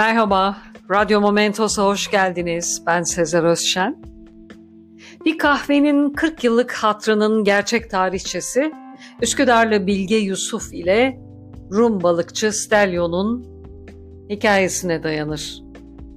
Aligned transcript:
Merhaba, 0.00 0.56
Radyo 0.90 1.20
Momentos'a 1.20 1.84
hoş 1.84 2.10
geldiniz. 2.10 2.82
Ben 2.86 3.02
Sezer 3.02 3.42
Özşen. 3.42 4.02
Bir 5.24 5.38
kahvenin 5.38 6.12
40 6.12 6.44
yıllık 6.44 6.72
hatrının 6.72 7.44
gerçek 7.44 7.90
tarihçesi 7.90 8.72
Üsküdarlı 9.22 9.86
Bilge 9.86 10.16
Yusuf 10.16 10.74
ile 10.74 11.20
Rum 11.72 12.02
balıkçı 12.02 12.52
Stelio'nun 12.52 13.46
hikayesine 14.30 15.02
dayanır. 15.02 15.62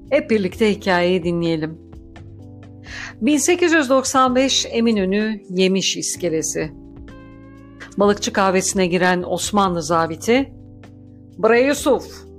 Hep 0.09 0.29
birlikte 0.29 0.71
hikayeyi 0.71 1.23
dinleyelim. 1.23 1.79
1895 3.21 4.65
Eminönü 4.70 5.41
Yemiş 5.50 5.97
İskelesi 5.97 6.71
Balıkçı 7.97 8.34
kahvesine 8.34 8.88
giren 8.88 9.23
Osmanlı 9.27 9.84
zabiti 9.84 10.53
''Bre 11.38 11.61
Yusuf, 11.61 12.32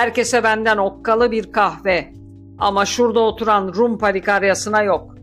herkese 0.00 0.44
benden 0.44 0.76
okkalı 0.76 1.30
bir 1.30 1.52
kahve 1.52 2.12
ama 2.58 2.86
şurada 2.86 3.20
oturan 3.20 3.74
Rum 3.74 3.98
palikaryasına 3.98 4.82
yok. 4.82 5.14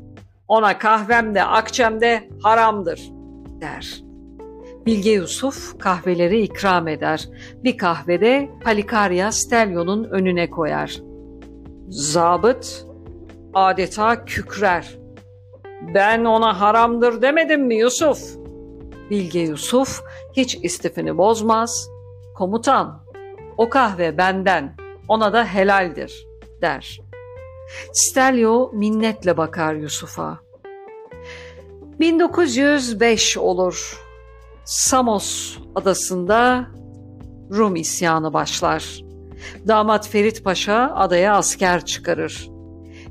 Ona 0.48 0.77
kahvem 0.77 1.35
de 1.35 1.44
akçem 1.44 2.02
de 2.02 2.30
haramdır.'' 2.44 3.18
der. 3.62 4.04
Bilge 4.85 5.12
Yusuf 5.12 5.80
kahveleri 5.80 6.41
ikram 6.41 6.88
eder. 6.88 7.30
Bir 7.63 7.77
kahvede 7.77 8.49
Palikarya 8.63 9.32
Stelyo'nun 9.32 10.04
önüne 10.04 10.49
koyar. 10.49 11.02
Zabıt 11.90 12.85
adeta 13.54 14.26
kükrer. 14.26 14.98
Ben 15.94 16.26
ona 16.26 16.62
haramdır 16.62 17.21
demedim 17.21 17.66
mi 17.66 17.76
Yusuf? 17.76 18.38
Bilge 19.09 19.40
Yusuf 19.40 20.02
hiç 20.34 20.57
istifini 20.63 21.18
bozmaz. 21.18 21.90
Komutan, 22.35 23.04
o 23.58 23.70
kahve 23.70 24.18
benden, 24.18 24.76
ona 25.08 25.34
da 25.34 25.46
helaldir, 25.46 26.27
der. 26.62 27.00
Stelio 27.94 28.72
minnetle 28.74 29.38
bakar 29.38 29.74
Yusuf'a. 29.74 30.40
1905 31.99 33.38
olur. 33.38 34.04
Samos 34.66 35.58
adasında 35.76 36.68
Rum 37.52 37.76
isyanı 37.76 38.34
başlar. 38.34 39.02
Damat 39.68 40.08
Ferit 40.08 40.44
Paşa 40.44 40.94
adaya 40.96 41.36
asker 41.36 41.86
çıkarır. 41.86 42.49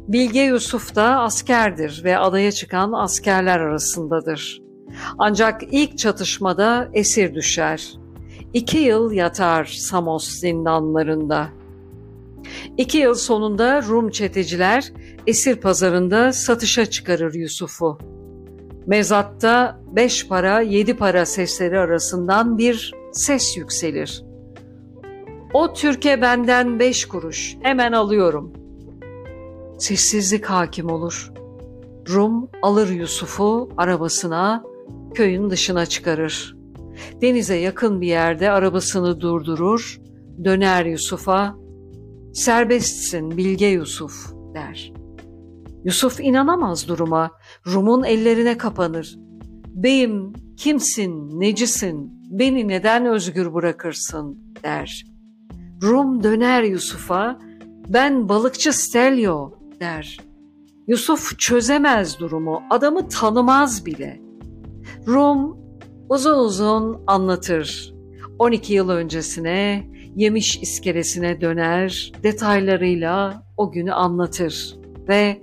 Bilge 0.09 0.41
Yusuf 0.41 0.95
da 0.95 1.21
askerdir 1.21 2.01
ve 2.05 2.19
adaya 2.19 2.53
çıkan 2.53 2.93
askerler 2.93 3.61
arasındadır. 3.61 4.61
Ancak 5.19 5.63
ilk 5.71 5.99
çatışmada 5.99 6.89
esir 6.93 7.35
düşer. 7.35 7.97
İki 8.55 8.79
yıl 8.79 9.13
yatar 9.13 9.65
Samos 9.65 10.29
zindanlarında. 10.29 11.49
İki 12.77 12.99
yıl 12.99 13.15
sonunda 13.15 13.83
Rum 13.83 14.11
çeteciler 14.11 14.93
esir 15.27 15.57
pazarında 15.57 16.33
satışa 16.33 16.87
çıkarır 16.87 17.35
Yusuf'u. 17.35 17.99
Mezatta 18.87 19.81
beş 19.93 20.29
para 20.29 20.61
yedi 20.61 20.97
para 20.97 21.27
sesleri 21.27 21.79
arasından 21.79 22.59
bir 22.59 22.95
ses 23.13 23.57
yükselir. 23.57 24.25
O 25.53 25.73
Türkiye 25.73 26.23
benden 26.23 26.79
beş 26.79 27.05
kuruş, 27.05 27.57
hemen 27.63 27.93
alıyorum. 27.93 28.53
Sessizlik 29.79 30.45
hakim 30.45 30.91
olur. 30.91 31.33
Rum 32.09 32.49
alır 32.63 32.89
Yusuf'u 32.89 33.69
arabasına, 33.77 34.65
köyün 35.15 35.51
dışına 35.51 35.87
çıkarır. 35.87 36.56
Denize 37.23 37.57
yakın 37.57 38.01
bir 38.01 38.07
yerde 38.07 38.51
arabasını 38.51 39.21
durdurur, 39.21 40.01
döner 40.45 40.85
Yusuf'a, 40.85 41.57
serbestsin 42.35 43.37
Bilge 43.37 43.67
Yusuf 43.67 44.33
der. 44.55 44.93
Yusuf 45.85 46.21
inanamaz 46.21 46.89
duruma, 46.89 47.31
Rum'un 47.67 48.05
ellerine 48.05 48.59
kapanır. 48.59 49.17
Beyim 49.69 50.33
kimsin, 50.57 51.41
necisin, 51.41 52.13
beni 52.31 52.69
neden 52.69 53.07
özgür 53.07 53.55
bırakırsın 53.55 54.55
der. 54.63 55.05
Rum 55.83 56.23
döner 56.23 56.63
Yusuf'a, 56.63 57.39
ben 57.89 58.29
balıkçı 58.29 58.73
Stelio 58.73 59.53
der. 59.81 60.19
Yusuf 60.87 61.39
çözemez 61.39 62.19
durumu, 62.19 62.63
adamı 62.71 63.09
tanımaz 63.09 63.87
bile. 63.87 64.21
Rum 65.07 65.66
uzun 66.09 66.39
uzun 66.39 67.03
anlatır. 67.07 67.95
12 68.39 68.75
yıl 68.75 68.89
öncesine, 68.89 69.91
yemiş 70.17 70.57
iskelesine 70.63 71.41
döner, 71.41 72.13
detaylarıyla 72.23 73.43
o 73.57 73.73
günü 73.73 73.93
anlatır 73.93 74.77
ve 75.09 75.43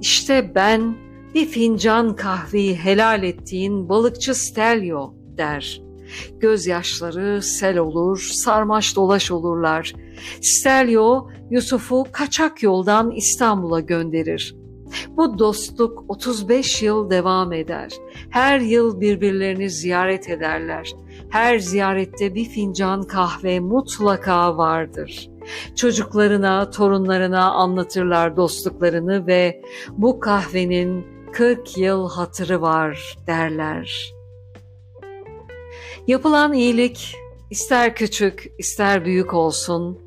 işte 0.00 0.52
ben 0.54 0.96
bir 1.34 1.46
fincan 1.46 2.16
kahveyi 2.16 2.76
helal 2.76 3.22
ettiğin 3.22 3.88
balıkçı 3.88 4.34
Stelio 4.34 5.14
der. 5.38 5.82
Gözyaşları 6.40 7.42
sel 7.42 7.78
olur, 7.78 8.30
sarmaş 8.32 8.96
dolaş 8.96 9.30
olurlar. 9.30 9.94
Stelio 10.40 11.28
Yusuf'u 11.50 12.06
kaçak 12.12 12.62
yoldan 12.62 13.10
İstanbul'a 13.10 13.80
gönderir. 13.80 14.59
Bu 15.08 15.38
dostluk 15.38 16.04
35 16.08 16.82
yıl 16.82 17.10
devam 17.10 17.52
eder. 17.52 17.92
Her 18.30 18.60
yıl 18.60 19.00
birbirlerini 19.00 19.70
ziyaret 19.70 20.30
ederler. 20.30 20.92
Her 21.30 21.58
ziyarette 21.58 22.34
bir 22.34 22.44
fincan 22.44 23.02
kahve 23.02 23.60
mutlaka 23.60 24.56
vardır. 24.56 25.30
Çocuklarına, 25.76 26.70
torunlarına 26.70 27.52
anlatırlar 27.52 28.36
dostluklarını 28.36 29.26
ve 29.26 29.62
bu 29.90 30.20
kahvenin 30.20 31.06
40 31.32 31.78
yıl 31.78 32.08
hatırı 32.08 32.62
var 32.62 33.16
derler. 33.26 34.12
Yapılan 36.06 36.52
iyilik 36.52 37.14
ister 37.50 37.94
küçük 37.94 38.52
ister 38.58 39.04
büyük 39.04 39.34
olsun 39.34 39.98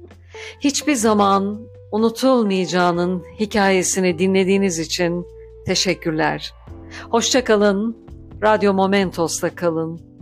hiçbir 0.59 0.95
zaman 0.95 1.67
unutulmayacağının 1.93 3.23
hikayesini 3.39 4.19
dinlediğiniz 4.19 4.79
için 4.79 5.25
teşekkürler. 5.65 6.53
Hoşçakalın, 7.09 7.97
Radyo 8.43 8.73
Momentos'ta 8.73 9.55
kalın. 9.55 10.12